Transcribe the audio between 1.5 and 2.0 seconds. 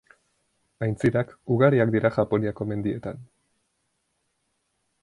ugariak